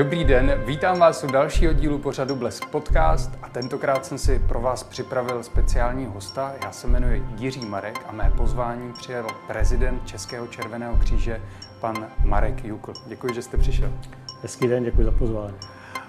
[0.00, 4.60] Dobrý den, vítám vás u dalšího dílu pořadu Blesk Podcast a tentokrát jsem si pro
[4.60, 6.52] vás připravil speciální hosta.
[6.64, 11.42] Já se jmenuji Jiří Marek a mé pozvání přijel prezident Českého červeného kříže,
[11.80, 12.92] pan Marek Jukl.
[13.06, 13.92] Děkuji, že jste přišel.
[14.42, 15.54] Hezký den, děkuji za pozvání.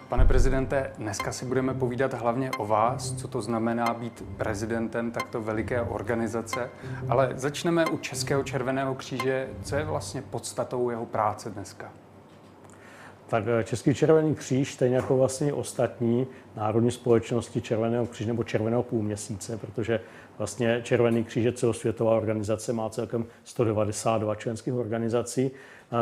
[0.10, 5.42] Pane prezidente, dneska si budeme povídat hlavně o vás, co to znamená být prezidentem takto
[5.42, 6.70] veliké organizace,
[7.10, 9.48] ale začneme u Českého červeného kříže.
[9.64, 11.92] Co je vlastně podstatou jeho práce dneska?
[13.32, 18.84] Tak eh, Český červený kříž, stejně jako vlastně ostatní národní společnosti Červeného kříže nebo Červeného
[18.84, 20.00] půlměsíce, protože
[20.38, 25.52] vlastně Červený kříž je celosvětová organizace, má celkem 192 členských organizací,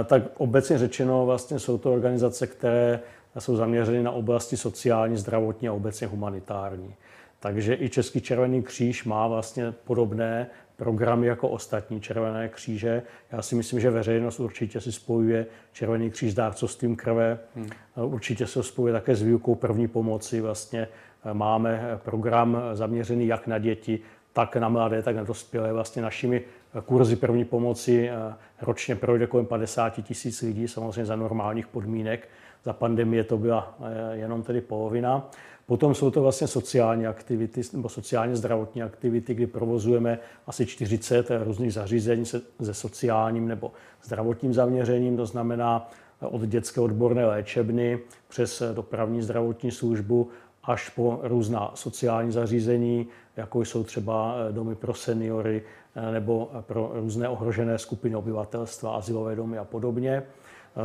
[0.05, 2.99] tak obecně řečeno vlastně jsou to organizace, které
[3.39, 6.95] jsou zaměřeny na oblasti sociální, zdravotní a obecně humanitární.
[7.39, 10.47] Takže i Český červený kříž má vlastně podobné
[10.79, 13.03] programy jako ostatní Červené kříže.
[13.31, 17.39] Já si myslím, že veřejnost určitě si spojuje Červený kříž s dárcovstvím krve.
[17.55, 17.69] Hmm.
[17.95, 20.41] Určitě se spojuje také s výukou první pomoci.
[20.41, 23.99] Vlastně eh, máme program zaměřený jak na děti,
[24.33, 25.73] tak na mladé, tak na dospělé.
[25.73, 31.15] Vlastně našimi eh, kurzy první pomoci eh, ročně projde kolem 50 tisíc lidí, samozřejmě za
[31.15, 32.27] normálních podmínek.
[32.63, 33.77] Za pandemie to byla
[34.11, 35.29] jenom tedy polovina.
[35.65, 41.73] Potom jsou to vlastně sociální aktivity nebo sociálně zdravotní aktivity, kdy provozujeme asi 40 různých
[41.73, 43.71] zařízení se, se sociálním nebo
[44.03, 45.89] zdravotním zaměřením, to znamená
[46.21, 50.29] od dětské odborné léčebny přes dopravní zdravotní službu
[50.63, 55.63] až po různá sociální zařízení, jako jsou třeba domy pro seniory
[56.11, 60.23] nebo pro různé ohrožené skupiny obyvatelstva, asilové domy a podobně.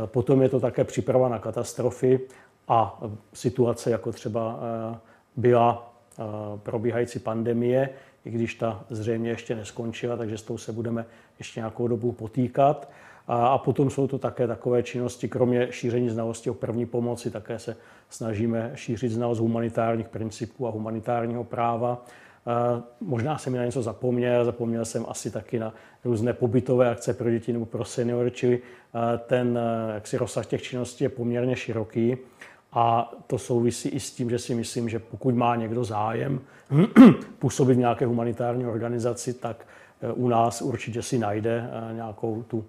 [0.05, 2.19] Potom je to také příprava na katastrofy,
[2.67, 3.01] a
[3.33, 4.59] situace, jako třeba
[4.93, 4.97] eh,
[5.35, 6.23] byla eh,
[6.57, 7.89] probíhající pandemie,
[8.25, 11.05] i když ta zřejmě ještě neskončila, takže s tou se budeme
[11.39, 12.89] ještě nějakou dobu potýkat.
[13.27, 17.77] A potom jsou to také takové činnosti, kromě šíření znalosti o první pomoci, také se
[18.09, 22.05] snažíme šířit znalost humanitárních principů a humanitárního práva.
[23.01, 25.73] Možná jsem na něco zapomněl, zapomněl jsem asi taky na
[26.05, 28.59] různé pobytové akce pro děti nebo pro seniory, čili
[29.27, 29.59] ten
[29.93, 32.17] jaksi rozsah těch činností je poměrně široký.
[32.75, 36.39] A to souvisí i s tím, že si myslím, že pokud má někdo zájem
[37.39, 39.67] působit v nějaké humanitární organizaci, tak
[40.01, 42.65] eh, u nás určitě si najde eh, nějakou tu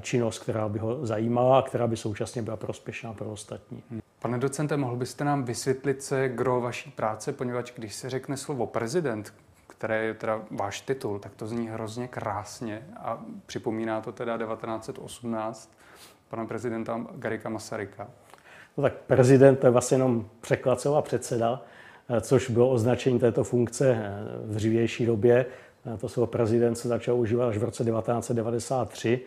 [0.00, 3.82] činnost, která by ho zajímala a která by současně byla prospěšná pro ostatní.
[4.18, 8.36] Pane docente, mohl byste nám vysvětlit, co je gro vaší práce, poněvadž když se řekne
[8.36, 9.34] slovo prezident,
[9.66, 15.72] které je teda váš titul, tak to zní hrozně krásně a připomíná to teda 1918
[16.28, 18.08] pana prezidenta Garika Masaryka.
[18.76, 21.62] No tak prezident je vlastně jenom překlad a předseda,
[22.08, 24.12] eh, což bylo označení této funkce eh,
[24.44, 25.46] v dřívější době.
[25.94, 29.20] Eh, to slovo prezident se začal užívat až v roce 1993.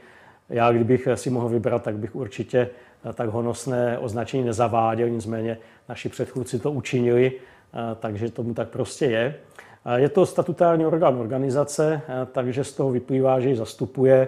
[0.52, 2.70] Já, kdybych si mohl vybrat, tak bych určitě
[3.14, 5.58] tak honosné označení nezaváděl, nicméně
[5.90, 7.32] naši předchůdci to učinili,
[8.00, 9.36] takže tomu tak prostě je.
[9.96, 12.02] Je to statutární orgán organizace,
[12.32, 14.28] takže z toho vyplývá, že ji zastupuje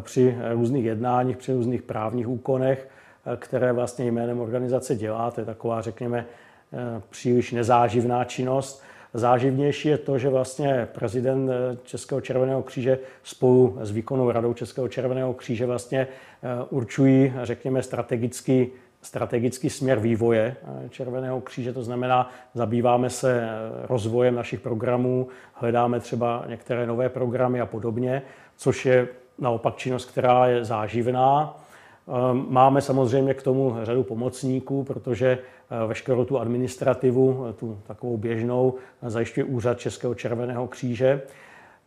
[0.00, 2.88] při různých jednáních, při různých právních úkonech
[3.36, 5.30] které vlastně jménem organizace dělá.
[5.30, 6.26] To je taková, řekněme,
[6.72, 8.82] eh, příliš nezáživná činnost.
[9.14, 14.88] Záživnější je to, že vlastně prezident eh, Českého červeného kříže spolu s výkonnou radou Českého
[14.88, 18.68] červeného kříže vlastně eh, určují, řekněme, strategický,
[19.02, 20.56] strategický směr vývoje
[20.90, 21.72] Červeného kříže.
[21.72, 23.48] To znamená, zabýváme se
[23.88, 28.22] rozvojem našich programů, hledáme třeba některé nové programy a podobně,
[28.56, 29.08] což je
[29.38, 31.56] naopak činnost, která je záživná
[32.48, 38.74] máme samozřejmě k tomu řadu pomocníků, protože eh, veškerou tu administrativu, eh, tu takovou běžnou,
[39.02, 41.22] zajišťuje úřad Českého červeného kříže.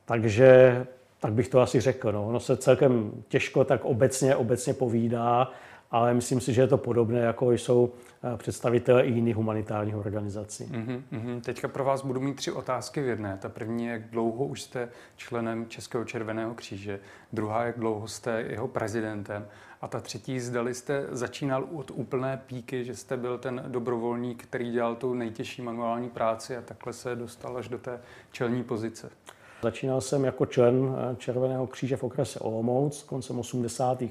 [0.06, 0.86] Takže
[1.20, 2.12] tak bych to asi řekl.
[2.12, 2.28] No.
[2.28, 5.52] Ono se celkem těžko tak obecně, obecně povídá,
[5.92, 7.94] ale myslím si, že je to podobné, jako jsou
[8.38, 10.64] představitelé i jiných humanitárních organizací.
[10.66, 11.42] Mm-hmm.
[11.42, 13.38] Teďka pro vás budu mít tři otázky v jedné.
[13.42, 17.00] Ta první je, jak dlouho už jste členem Českého červeného kříže,
[17.34, 19.48] druhá, jak dlouho jste jeho prezidentem
[19.82, 24.72] a ta třetí, zdali jste začínal od úplné píky, že jste byl ten dobrovolník, který
[24.72, 28.00] dělal tu nejtěžší manuální práci a takhle se dostal až do té
[28.32, 29.10] čelní pozice.
[29.62, 34.04] Začínal jsem jako člen eh, Červeného kříže v okrese Olomouc koncem 80.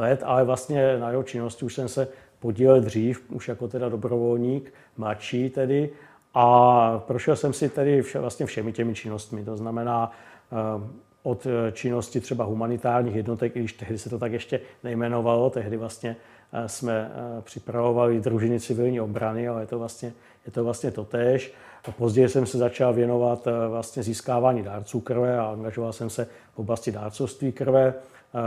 [0.00, 2.08] let, ale vlastně na jeho činnosti už jsem se
[2.38, 5.90] podílel dřív, už jako teda dobrovolník, mladší tedy,
[6.34, 9.44] a prošel jsem si tedy vše, vlastně všemi těmi činnostmi.
[9.44, 10.12] To znamená
[10.52, 10.90] eh,
[11.22, 15.76] od eh, činnosti třeba humanitárních jednotek, i když tehdy se to tak ještě nejmenovalo, tehdy
[15.76, 16.16] vlastně
[16.52, 17.10] eh, jsme
[17.40, 20.12] připravovali družiny civilní obrany, ale je to vlastně,
[20.46, 21.52] je to vlastně totéž.
[21.88, 26.58] A později jsem se začal věnovat vlastně získávání dárců krve a angažoval jsem se v
[26.58, 27.94] oblasti dárcovství krve.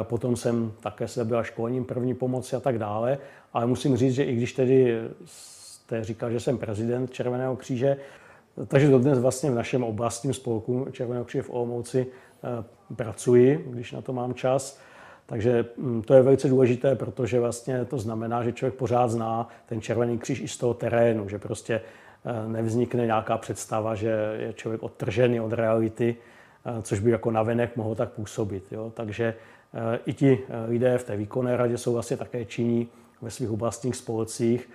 [0.03, 3.17] Potom jsem také se zabýval školením první pomoci a tak dále.
[3.53, 7.97] Ale musím říct, že i když tedy jste říkal, že jsem prezident Červeného kříže,
[8.67, 12.07] takže dodnes vlastně v našem oblastním spolku Červeného kříže v Olomouci
[12.95, 14.79] pracuji, když na to mám čas.
[15.25, 19.81] Takže mm, to je velice důležité, protože vlastně to znamená, že člověk pořád zná ten
[19.81, 21.81] Červený kříž i z toho terénu, že prostě
[22.25, 26.15] eh, nevznikne nějaká představa, že je člověk odtržený od reality,
[26.65, 28.71] eh, což by jako navenek mohlo tak působit.
[28.71, 28.91] Jo?
[28.95, 29.37] Takže eh,
[30.05, 32.89] i ti lidé v té výkonné radě jsou vlastně také činí
[33.21, 34.69] ve svých oblastních spolcích,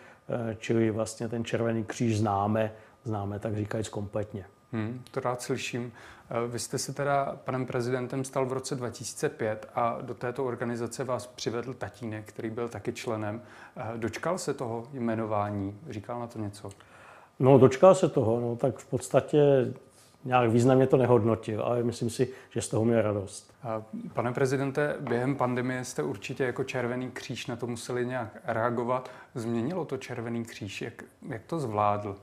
[0.59, 2.73] čili vlastně ten Červený kříž známe,
[3.05, 4.45] známe tak říkajíc kompletně.
[4.73, 5.93] Hmm, to rád slyším.
[6.31, 11.05] Eh, vy jste se teda panem prezidentem stal v roce 2005 a do této organizace
[11.05, 13.43] vás přivedl tatínek, který byl taky členem.
[13.77, 15.81] Eh, dočkal se toho jmenování?
[15.91, 16.71] Říkal na to něco?
[17.39, 19.73] No, dočkal se toho, no, tak v podstatě
[20.25, 23.55] nějak významně to nehodnotil, ale myslím si, že z toho měl radost.
[24.13, 29.11] Pane prezidente, během pandemie jste určitě jako Červený kříž na to museli nějak reagovat.
[29.35, 30.83] Změnilo to Červený kříž?
[30.83, 32.17] Jak, jak to zvládl?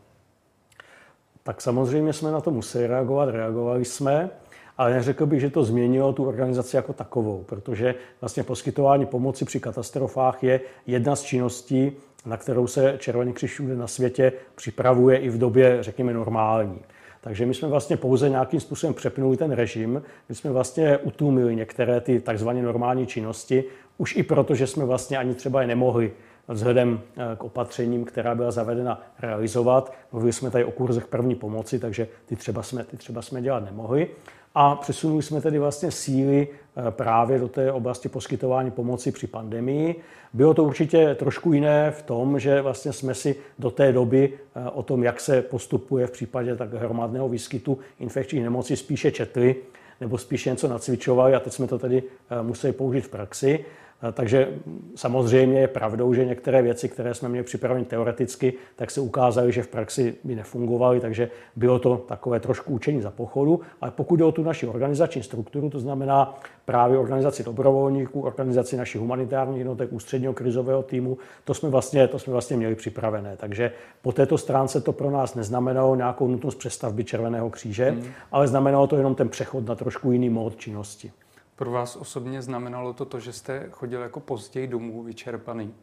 [1.45, 4.29] tak samozřejmě jsme na to museli reagovat, reagovali jsme,
[4.77, 9.59] ale neřekl bych, že to změnilo tu organizaci jako takovou, protože vlastně poskytování pomoci při
[9.59, 11.91] katastrofách je jedna z činností,
[12.25, 16.79] na kterou se Červený všude na světě připravuje i v době, řekněme, normální.
[17.25, 22.01] Takže my jsme vlastně pouze nějakým způsobem přepnuli ten režim, my jsme vlastně utlumili některé
[22.01, 23.63] ty takzvané normální činnosti,
[23.97, 26.11] už i proto, že jsme vlastně ani třeba je nemohli
[26.47, 29.93] vzhledem eh, k opatřením, která byla zavedena, realizovat.
[30.11, 33.65] Mluvili jsme tady o kurzech první pomoci, takže ty třeba jsme, ty třeba jsme dělat
[33.65, 34.07] nemohli.
[34.55, 39.95] A přesunuli jsme tedy vlastně síly eh, právě do té oblasti poskytování pomoci při pandemii.
[40.33, 44.69] Bylo to určitě trošku jiné v tom, že vlastně jsme si do té doby eh,
[44.69, 49.55] o tom, jak se postupuje v případě tak hromadného výskytu infekčních nemocí, spíše četli
[50.01, 52.03] nebo spíše něco nacvičovali a teď jsme to tedy
[52.41, 53.65] museli použít v praxi.
[54.03, 54.47] Eh, takže
[54.95, 59.63] samozřejmě je pravdou, že některé věci, které jsme měli připraveny teoreticky, tak se ukázaly, že
[59.63, 63.61] v praxi by nefungovaly, takže bylo to takové trošku učení za pochodu.
[63.81, 69.01] Ale pokud jde o tu naši organizační strukturu, to znamená právě organizaci dobrovolníků, organizaci našich
[69.01, 73.37] humanitárních jednotek, ústředního krizového týmu, to jsme, vlastně, to jsme vlastně měli připravené.
[73.37, 73.71] Takže
[74.01, 78.03] po této stránce to pro nás neznamenalo nějakou nutnost přestavby Červeného kříže, hmm.
[78.31, 81.11] ale znamenalo to jenom ten přechod na trošku jiný mód činnosti.
[81.55, 85.73] Pro vás osobně znamenalo to to, že jste chodil jako později domů vyčerpaný?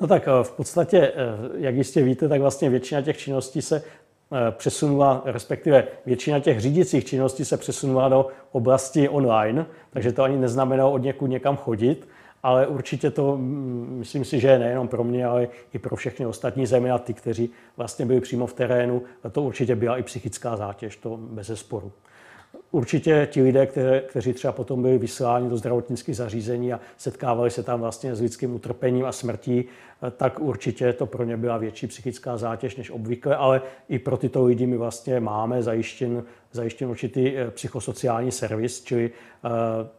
[0.00, 1.12] No tak eh, v podstatě, eh,
[1.54, 7.04] jak jistě víte, tak vlastně většina těch činností se eh, přesunula, respektive většina těch řídicích
[7.04, 12.08] činností se přesunula do oblasti online, takže to ani neznamenalo od někud někam chodit,
[12.42, 16.98] ale určitě to, myslím si, že nejenom pro mě, ale i pro všechny ostatní, zejména
[16.98, 19.02] ty, kteří vlastně byli přímo v terénu,
[19.32, 21.92] to určitě byla i psychická zátěž, to bez sporu.
[22.70, 27.62] Určitě ti lidé, které, kteří třeba potom byli vysláni do zdravotnických zařízení a setkávali se
[27.62, 29.64] tam vlastně s lidským utrpením a smrtí,
[30.16, 34.44] tak určitě to pro ně byla větší psychická zátěž než obvykle, ale i pro tyto
[34.44, 39.50] lidi my vlastně máme zajištěn, zajištěn určitý eh, psychosociální servis, čili uh,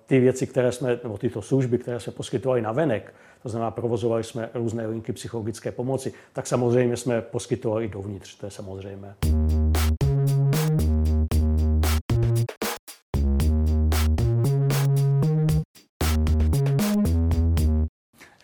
[0.06, 3.14] ty věci, které jsme, nebo tyto služby, které jsme poskytovali na venek,
[3.44, 8.46] to znamená, provozovali jsme různé linky psychologické pomoci, tak samozřejmě jsme poskytovali i dovnitř, to
[8.46, 9.16] je samozřejmé.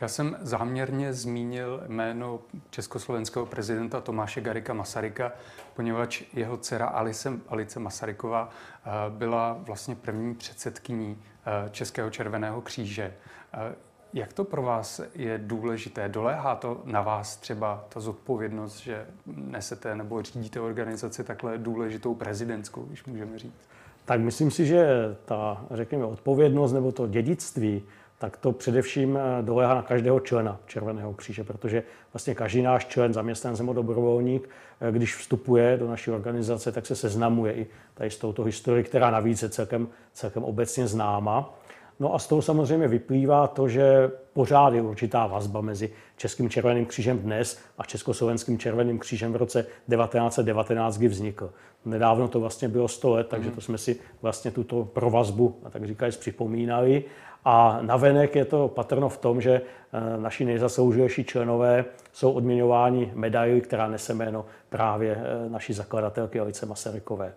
[0.01, 2.39] Já jsem záměrně zmínil jméno
[2.70, 5.32] československého prezidenta Tomáše Garika Masaryka,
[5.75, 13.13] poněvadž jeho dcera Alice, Alice Masaryková eh, byla vlastně první předsedkyní eh, Českého červeného kříže.
[13.53, 13.75] Eh,
[14.13, 16.10] jak to pro vás je důležité?
[16.10, 22.84] Doléhá to na vás třeba ta zodpovědnost, že nesete nebo řídíte organizaci takhle důležitou prezidentskou,
[22.84, 23.70] když můžeme říct?
[24.06, 24.88] Tak myslím si, že
[25.25, 27.84] ta, řekněme, odpovědnost nebo to dědictví
[28.19, 31.83] tak to především eh, doléhá na každého člena Červeného kříže, protože
[32.13, 34.49] vlastně každý náš člen, zaměstnanec nebo dobrovolník,
[34.81, 39.11] eh, když vstupuje do naší organizace, tak se seznamuje i tady s touto historií, která
[39.11, 41.59] navíc je celkem, celkem obecně známa.
[42.00, 46.86] No a z toho samozřejmě vyplývá to, že pořád je určitá vazba mezi Českým červeným
[46.86, 51.51] křížem dnes a Československým červeným křížem v roce 1919, kdy vznikl.
[51.86, 53.56] Nedávno to vlastně bylo 100 let, takže mhm.
[53.56, 57.03] to jsme si vlastně tuto provazbu, a tak říkají, připomínali.
[57.46, 63.62] A navenek je to patrno v tom, že eh, naši nejzasloužilejší členové jsou odměňováni medaily,
[63.62, 67.34] která nese jméno právě eh, naší zakladatelky Alice Masarykové.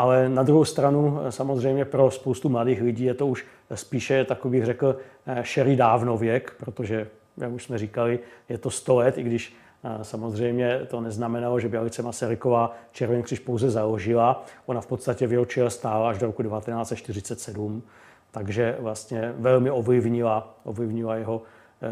[0.00, 4.58] Ale na druhou stranu eh, samozřejmě pro spoustu mladých lidí je to už spíše, takový
[4.58, 4.96] bych řekl,
[5.42, 9.54] šerý dávnověk, protože, jak už jsme říkali, je to 100 let, i když
[10.02, 14.44] Samozřejmě to neznamenalo, že by Alice Masaryková Červený kříž pouze založila.
[14.66, 17.82] Ona v podstatě v jeho čele stála až do roku 1947
[18.30, 21.42] takže vlastně velmi ovlivnila, ovlivnila jeho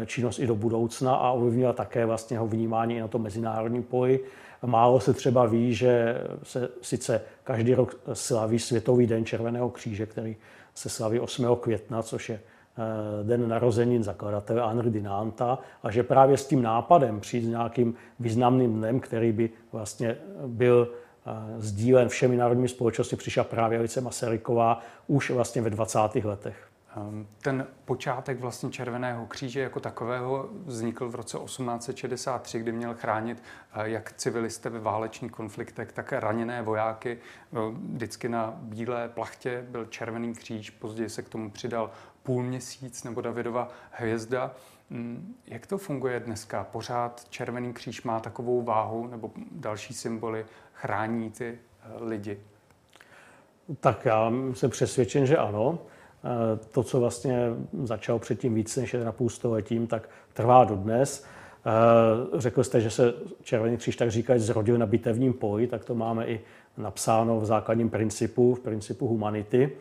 [0.05, 4.19] činnost i do budoucna a ovlivnila také vlastně jeho vnímání i na to mezinárodní poli.
[4.65, 10.35] Málo se třeba ví, že se sice každý rok slaví Světový den Červeného kříže, který
[10.75, 11.55] se slaví 8.
[11.55, 17.19] května, což je eh, den narozenin zakladatele Henry Dinanta a že právě s tím nápadem
[17.19, 23.43] přijít s nějakým významným dnem, který by vlastně byl eh, sdílen všemi národními společnosti, přišla
[23.43, 25.99] právě Alice Masaryková už vlastně ve 20.
[26.23, 26.68] letech.
[26.97, 33.43] Ehm, ten počátek vlastně Červeného kříže jako takového vznikl v roce 1863, kdy měl chránit
[33.73, 37.17] eh, jak civilisty ve válečných konfliktech, tak raněné vojáky.
[37.71, 41.91] Vždycky na bílé plachtě byl Červený kříž, později se k tomu přidal
[42.23, 44.51] půl měsíc nebo Davidova hvězda.
[44.89, 46.63] Mm, jak to funguje dneska?
[46.63, 52.39] Pořád Červený kříž má takovou váhu nebo další symboly chrání ty eh, lidi?
[53.79, 55.79] Tak já jsem přesvědčen, že ano.
[56.71, 57.49] To, co vlastně
[57.83, 61.25] začalo předtím více než 1,5 stoletím, tak trvá dodnes.
[62.37, 66.25] Řekl jste, že se Červený kříž tak říkají zrodil na bitevním poli, tak to máme
[66.25, 66.41] i
[66.77, 69.71] napsáno v základním principu, v principu humanity.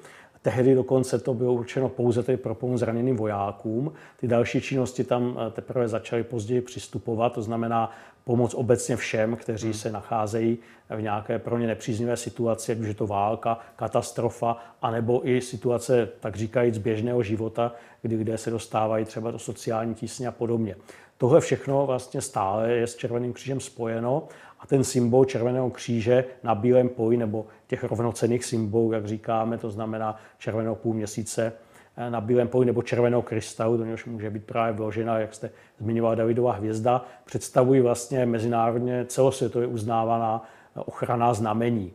[0.42, 3.92] Tehdy dokonce to bylo určeno pouze tedy pro pomoc zraněným vojákům.
[4.16, 7.90] Ty další činnosti tam teprve začaly později přistupovat, to znamená
[8.29, 9.75] pomoc obecně všem, kteří hmm.
[9.75, 10.59] se nacházejí
[10.97, 16.09] v nějaké pro ně nepříznivé situaci, ať už je to válka, katastrofa, anebo i situace,
[16.21, 20.77] tak říkajíc, běžného života, kdy lidé se dostávají třeba do sociální tísně a podobně.
[21.19, 24.29] Tohle všechno vlastně stále je s Červeným křížem spojeno
[24.61, 29.71] a ten symbol Červeného kříže na bílém poli nebo těch rovnocených symbolů, jak říkáme, to
[29.71, 31.68] znamená červeného půl měsíce eh,
[32.09, 36.17] na bílém poli nebo červeného krystalu, do něhož může být právě vložena, jak jste zmiňoval,
[36.17, 40.43] Davidová hvězda, představují vlastně mezinárodně celosvětově uznávaná
[40.76, 41.93] eh, ochrana znamení.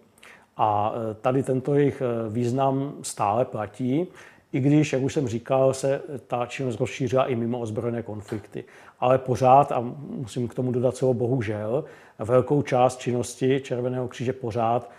[0.58, 4.08] A eh, tady tento jejich význam stále platí,
[4.54, 8.64] i když, jak už jsem říkal, se ta činnost rozšířila i mimo ozbrojené konflikty.
[9.00, 9.80] Ale pořád, a
[10.10, 11.84] musím k tomu dodat celou bohužel,
[12.20, 14.90] velkou část činnosti Červeného kříže pořád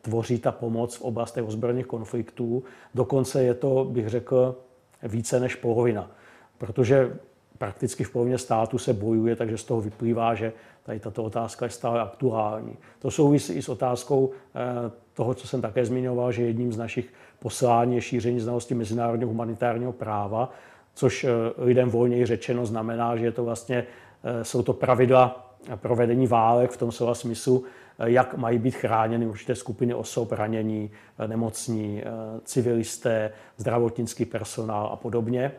[0.00, 2.64] tvoří ta pomoc v oblastech ozbrojených konfliktů.
[2.94, 4.56] Dokonce je to, bych řekl,
[5.02, 6.10] více než polovina.
[6.58, 7.18] Protože
[7.58, 11.70] prakticky v polovině státu se bojuje, takže z toho vyplývá, že tady tato otázka je
[11.70, 12.76] stále aktuální.
[12.98, 17.12] To souvisí i s otázkou e, toho, co jsem také zmiňoval, že jedním z našich
[17.38, 20.52] poslání je šíření znalosti mezinárodního humanitárního práva,
[20.94, 23.86] což eh, lidem volněji řečeno znamená, že je to vlastně,
[24.24, 29.26] eh, jsou to pravidla provedení válek v tom slova smyslu, eh, jak mají být chráněny
[29.26, 30.90] určité skupiny osob, ranění,
[31.26, 32.02] nemocní,
[32.44, 35.52] civilisté, zdravotnický personál a podobně.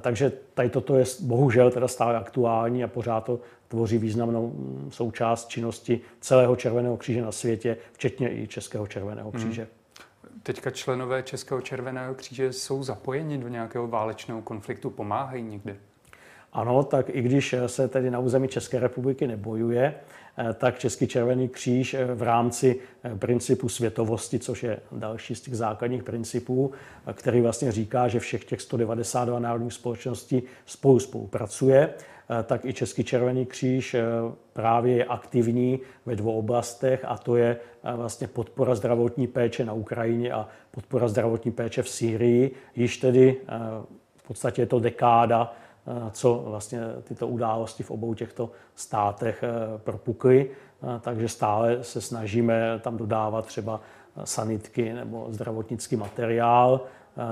[0.00, 5.48] Takže tady toto je bohužel teda stále aktuální a pořád to tvoří významnou mm, součást
[5.48, 9.62] činnosti celého Červeného kříže na světě, včetně i Českého Červeného kříže.
[9.62, 10.40] Hmm.
[10.42, 15.76] Teďka členové Českého červeného kříže jsou zapojeni do nějakého válečného konfliktu, pomáhají někde?
[16.52, 20.19] Ano, tak i když se tedy na území České republiky nebojuje, eh,
[20.54, 25.56] tak Český červený kříž eh, v rámci eh, principu světovosti, což je další z těch
[25.56, 26.72] základních principů,
[27.12, 31.94] který vlastně říká, že všech těch 192 národních společností spolu spolupracuje,
[32.44, 33.96] tak i Český červený kříž
[34.52, 37.56] právě je aktivní ve dvou oblastech a to je
[37.96, 42.54] vlastně podpora zdravotní péče na Ukrajině a podpora zdravotní péče v Sýrii.
[42.76, 43.36] Již tedy
[44.16, 45.69] v podstatě je to dekáda Eh,
[46.10, 50.50] co vlastně tyto události v obou těchto státech eh, propukly.
[51.00, 53.80] Takže stále se snažíme tam dodávat třeba
[54.24, 56.80] sanitky nebo zdravotnický materiál.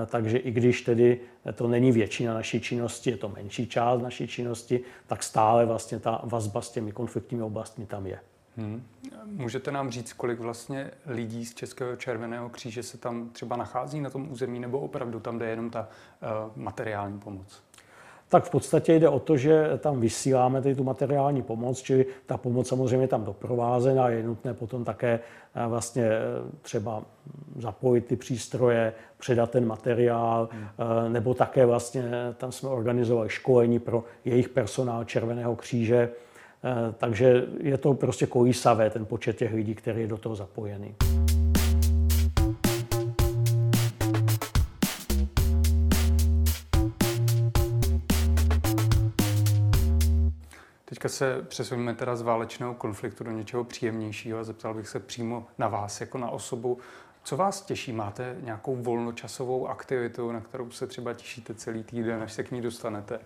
[0.06, 1.20] Takže i když tedy
[1.54, 6.20] to není většina naší činnosti, je to menší část naší činnosti, tak stále vlastně ta
[6.24, 8.20] vazba s těmi konfliktními oblastmi tam je.
[8.56, 8.82] Hmm.
[9.24, 14.10] Můžete nám říct, kolik vlastně lidí z Českého červeného kříže se tam třeba nachází na
[14.10, 15.88] tom území, nebo opravdu tam jde jenom ta
[16.22, 17.62] uh, materiální pomoc?
[18.28, 22.36] Tak v podstatě jde o to, že tam vysíláme tady tu materiální pomoc, čili ta
[22.36, 25.20] pomoc samozřejmě tam doprovázená, je nutné potom také
[25.54, 26.20] eh, vlastně eh,
[26.62, 27.02] třeba
[27.58, 30.64] zapojit ty přístroje, předat ten materiál, hmm.
[30.78, 36.10] Eh, nebo také vlastně tam jsme organizovali školení pro jejich personál Červeného kříže,
[36.98, 40.94] takže je to prostě kolísavé, ten počet těch lidí, který je do toho zapojený.
[50.98, 55.46] Teďka se přesuneme teda z válečného konfliktu do něčeho příjemnějšího a zeptal bych se přímo
[55.58, 56.78] na vás, jako na osobu.
[57.24, 57.92] Co vás těší?
[57.92, 62.60] Máte nějakou volnočasovou aktivitu, na kterou se třeba těšíte celý týden, až se k ní
[62.60, 63.20] dostanete?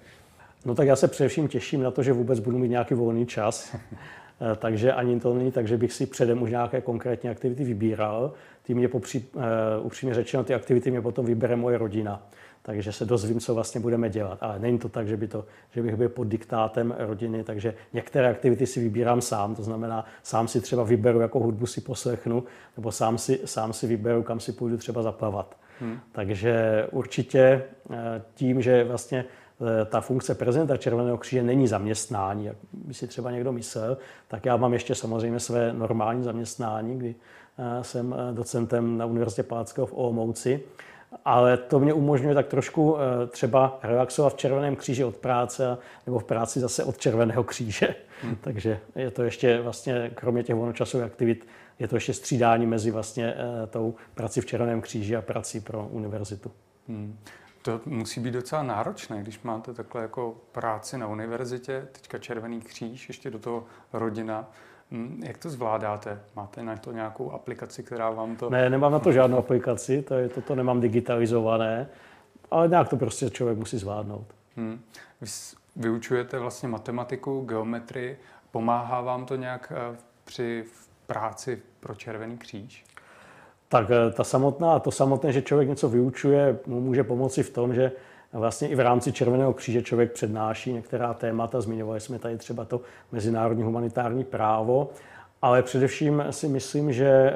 [0.64, 3.76] No tak já se především těším na to, že vůbec budu mít nějaký volný čas.
[4.56, 8.32] takže ani to není tak, že bych si předem už nějaké konkrétní aktivity vybíral.
[8.62, 9.28] Ty mě popří,
[9.82, 12.22] upřímně řečeno, ty aktivity mě potom vybere moje rodina
[12.62, 14.38] takže se dozvím, co vlastně budeme dělat.
[14.40, 18.30] Ale není to tak, že, by to, že bych byl pod diktátem rodiny, takže některé
[18.30, 22.44] aktivity si vybírám sám, to znamená, sám si třeba vyberu, jako hudbu si poslechnu,
[22.76, 25.56] nebo sám si, sám si vyberu, kam si půjdu třeba zaplavat.
[25.80, 26.00] Hmm.
[26.12, 32.56] Takže určitě eh, tím, že vlastně eh, ta funkce prezidenta Červeného kříže není zaměstnání, jak
[32.72, 37.14] by si třeba někdo myslel, tak já mám ještě samozřejmě své normální zaměstnání, kdy
[37.58, 40.60] eh, jsem docentem na Univerzitě Palackého v Olomouci
[41.24, 46.18] ale to mě umožňuje tak trošku eh, třeba relaxovat v Červeném kříži od práce nebo
[46.18, 47.94] v práci zase od Červeného kříže.
[48.22, 48.36] Hmm.
[48.40, 51.46] Takže je to ještě vlastně, kromě těch volnočasových aktivit,
[51.78, 55.86] je to ještě střídání mezi vlastně eh, tou prací v Červeném kříži a prací pro
[55.86, 56.50] univerzitu.
[56.88, 57.18] Hmm.
[57.62, 63.08] To musí být docela náročné, když máte takhle jako práci na univerzitě, teďka Červený kříž,
[63.08, 64.50] ještě do toho rodina.
[64.92, 66.20] Hm, jak to zvládáte?
[66.36, 68.50] Máte na to nějakou aplikaci, která vám to...
[68.50, 71.88] Ne, nemám na to žádnou aplikaci, to je, toto nemám digitalizované,
[72.50, 74.26] ale nějak to prostě člověk musí zvládnout.
[74.56, 74.80] Hmm.
[75.20, 75.26] Vy
[75.76, 78.18] vyučujete vlastně matematiku, geometrii,
[78.50, 80.64] pomáhá vám to nějak eh, při
[81.06, 82.84] práci pro Červený kříž?
[83.68, 87.74] Tak eh, ta samotná, to samotné, že člověk něco vyučuje, mu může pomoci v tom,
[87.74, 87.92] že
[88.38, 91.60] vlastně i v rámci Červeného kříže člověk přednáší některá témata.
[91.60, 92.80] Zmiňovali jsme tady třeba to
[93.12, 94.90] mezinárodní humanitární právo,
[95.42, 97.32] ale především si myslím, že eh,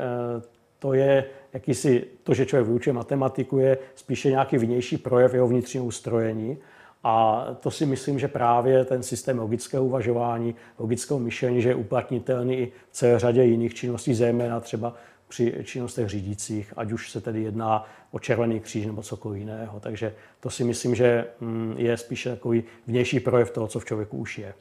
[0.78, 5.86] to je jakýsi, to, že člověk vyučuje matematiku, je spíše nějaký vnější projev jeho vnitřního
[5.86, 6.58] ustrojení.
[7.04, 12.56] A to si myslím, že právě ten systém logického uvažování, logického myšlení, že je uplatnitelný
[12.56, 14.94] i v celé řadě jiných činností, zejména třeba
[15.28, 19.80] při činnostech řídících, ať už se tedy jedná o Červený kříž nebo cokoliv jiného.
[19.80, 24.16] Takže to si myslím, že mm, je spíše takový vnější projev toho, co v člověku
[24.16, 24.54] už je.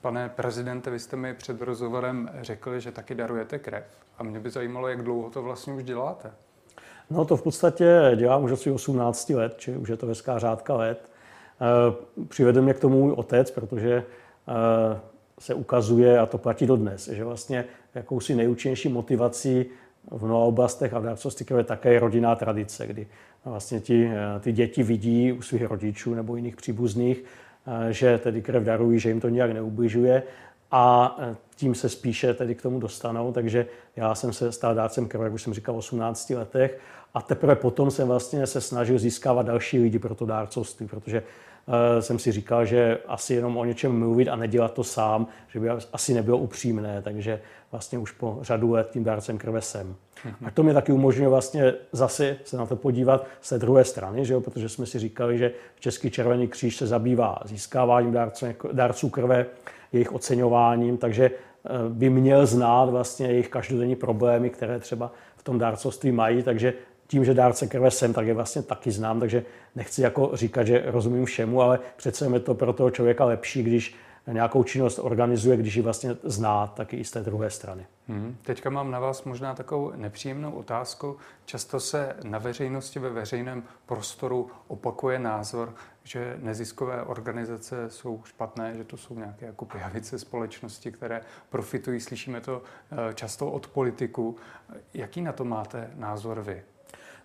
[0.00, 3.84] Pane prezidente, vy jste mi před rozhovorem řekli, že taky darujete krev.
[4.18, 6.30] A mě by zajímalo, jak dlouho to vlastně už děláte.
[7.10, 10.38] No to v podstatě dělám už od svých 18 let, či už je to hezká
[10.38, 11.10] řádka let.
[11.60, 14.04] Eh, přivedl mě k tomu můj otec, protože
[14.48, 15.00] eh,
[15.38, 19.66] se ukazuje, a to platí dodnes, že vlastně jakousi nejúčinnější motivací
[20.10, 23.06] v mnoha oblastech a v dárcovství je také rodinná tradice, kdy
[23.44, 24.10] vlastně ti,
[24.40, 27.24] ty děti vidí u svých rodičů nebo jiných příbuzných,
[27.90, 30.22] že tedy krev darují, že jim to nějak neubližuje
[30.70, 31.16] a
[31.56, 33.32] tím se spíše tedy k tomu dostanou.
[33.32, 36.78] Takže já jsem se stal dárcem krve, jak už jsem říkal, v 18 letech
[37.14, 41.49] a teprve potom jsem vlastně se snažil získávat další lidi pro to dárcovství, protože Eh,
[42.00, 45.70] jsem si říkal, že asi jenom o něčem mluvit a nedělat to sám, že by
[45.92, 49.86] asi nebylo upřímné, takže vlastně už po řadu let tím dárcem krve jsem.
[50.26, 50.46] Mm-hmm.
[50.46, 54.24] A to mě taky umožňuje vlastně zase se na to podívat z té druhé strany,
[54.24, 54.40] že jo?
[54.40, 59.46] protože jsme si říkali, že Český červený kříž se zabývá získáváním dárců, dárců krve,
[59.92, 65.58] jejich oceňováním, takže eh, by měl znát vlastně jejich každodenní problémy, které třeba v tom
[65.58, 66.74] dárcovství mají, takže
[67.10, 69.44] tím, že dárce krve jsem, tak je vlastně taky znám, takže
[69.74, 73.94] nechci jako říkat, že rozumím všemu, ale přece je to pro toho člověka lepší, když
[74.26, 77.86] nějakou činnost organizuje, když ji vlastně zná, taky i z té druhé strany.
[78.08, 78.36] Hmm.
[78.42, 81.16] Teďka mám na vás možná takovou nepříjemnou otázku.
[81.44, 88.84] Často se na veřejnosti, ve veřejném prostoru opakuje názor, že neziskové organizace jsou špatné, že
[88.84, 92.00] to jsou nějaké jako pijavice společnosti, které profitují.
[92.00, 94.36] Slyšíme to eh, často od politiků.
[94.94, 96.62] Jaký na to máte názor vy?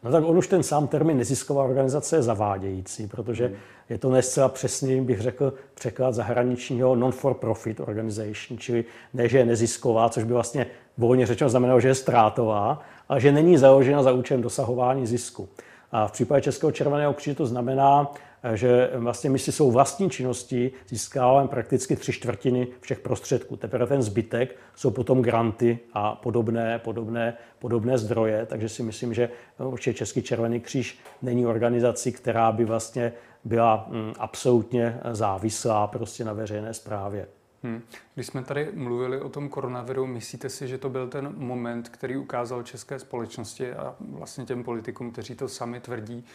[0.04, 3.56] No tak on už ten sám termín nezisková organizace je zavádějící, protože hmm.
[3.90, 10.10] je to nescela přesný, bych řekl, překlad zahraničního non-for-profit organization, čili ne, že je nezisková,
[10.10, 10.66] což by vlastně
[10.98, 15.50] volně řečeno znamenalo, že je ztrátová, ale že není založena za účelem dosahování zisku.
[15.92, 18.14] A v případě Českého červeného kříže to znamená,
[18.54, 23.56] že vlastně my si svou vlastní činností získáváme prakticky tři čtvrtiny všech prostředků.
[23.56, 29.30] Teprve ten zbytek jsou potom granty a podobné, podobné, podobné zdroje, takže si myslím, že
[29.58, 36.34] určitě Český červený kříž není organizací, která by vlastně byla mm, absolutně závislá prostě na
[36.34, 37.28] veřejné správě.
[37.66, 37.82] Hmm.
[38.16, 42.18] Když jsme tady mluvili o tom koronaviru, myslíte si, že to byl ten moment, který
[42.18, 46.26] ukázal české společnosti a vlastně těm politikům, kteří to sami tvrdí,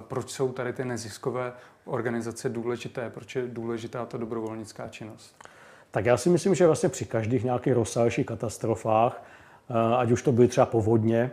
[0.00, 1.52] proč jsou tady ty neziskové
[1.84, 5.36] organizace důležité, proč je důležitá ta dobrovolnická činnost?
[5.90, 9.22] Tak já si myslím, že vlastně při každých nějakých rozsáhlejších katastrofách,
[9.96, 11.30] ať už to byly třeba povodně,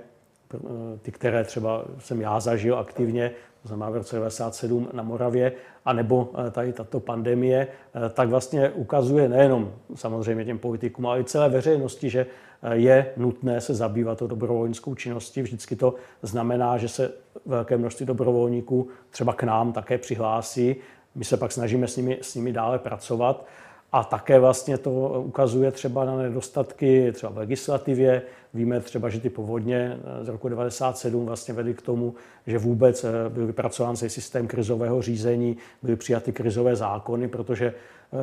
[1.01, 3.31] ty, které třeba jsem já zažil aktivně,
[3.63, 5.51] znamená v roce 1997 na Moravě,
[5.85, 11.23] anebo eh, tady tato pandemie, eh, tak vlastně ukazuje nejenom samozřejmě těm politikům, ale i
[11.23, 12.25] celé veřejnosti, že
[12.63, 15.41] eh, je nutné se zabývat to dobrovolnickou činností.
[15.41, 17.11] Vždycky to znamená, že se
[17.45, 20.75] velké množství dobrovolníků třeba k nám také přihlásí.
[21.15, 23.45] My se pak snažíme s nimi, s nimi dále pracovat.
[23.91, 24.91] A také vlastně to
[25.25, 28.21] ukazuje třeba na nedostatky třeba v legislativě.
[28.53, 32.13] Víme třeba, že ty povodně z roku 1997 vlastně vedly k tomu,
[32.47, 37.73] že vůbec byl vypracován systém krizového řízení, byly přijaty krizové zákony, protože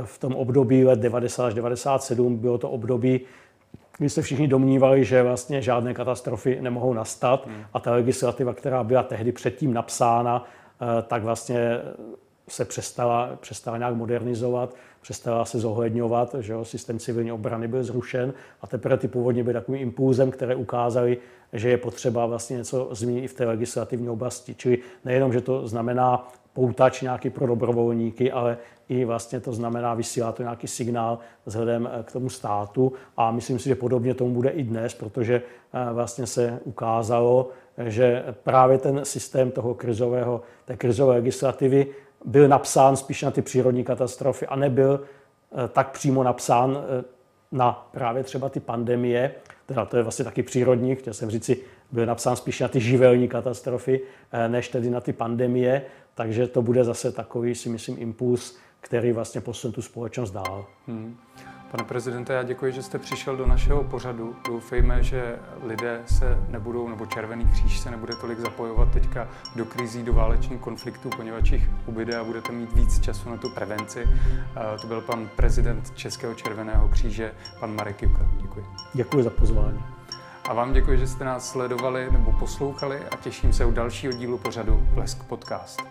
[0.04, 3.20] v tom období let 90 až 97 bylo to období,
[3.98, 7.64] kdy se všichni domnívali, že vlastně žádné katastrofy nemohou nastat hmm.
[7.74, 11.78] a ta legislativa, která byla tehdy předtím napsána, eh, tak vlastně
[12.48, 18.34] se přestala, přestala nějak modernizovat, přestala se zohledňovat, že jo, systém civilní obrany byl zrušen
[18.60, 21.18] a teprve ty původně byly takovým impulzem, které ukázaly,
[21.52, 24.54] že je potřeba vlastně něco změnit i v té legislativní oblasti.
[24.54, 30.32] Čili nejenom, že to znamená poutač nějaký pro dobrovolníky, ale i vlastně to znamená, vysílá
[30.32, 34.50] to nějaký signál vzhledem eh, k tomu státu a myslím si, že podobně tomu bude
[34.50, 37.50] i dnes, protože eh, vlastně se ukázalo,
[37.86, 41.86] že právě ten systém toho krizového, té krizové legislativy
[42.24, 46.78] byl napsán spíš na ty přírodní katastrofy a nebyl eh, tak přímo napsán
[47.52, 49.34] na právě třeba ty pandemie,
[49.66, 52.80] teda to je vlastně taky přírodní, chtěl jsem říct si, byl napsán spíš na ty
[52.80, 54.00] živelní katastrofy,
[54.48, 55.82] než tedy na ty pandemie,
[56.14, 60.66] takže to bude zase takový, si myslím, impuls, který vlastně posune tu společnost dál.
[60.86, 61.16] Hmm.
[61.70, 64.36] Pane prezidente, já děkuji, že jste přišel do našeho pořadu.
[64.46, 70.02] Doufejme, že lidé se nebudou, nebo Červený kříž se nebude tolik zapojovat teďka do krizí,
[70.02, 74.04] do válečných konfliktů, poněvadž jich ubyde a budete mít víc času na tu prevenci.
[74.80, 78.26] To byl pan prezident Českého Červeného kříže, pan Marek Juka.
[78.42, 78.66] Děkuji.
[78.94, 79.84] Děkuji za pozvání.
[80.48, 84.38] A vám děkuji, že jste nás sledovali nebo poslouchali a těším se u dalšího dílu
[84.38, 85.82] pořadu Blesk Podcast.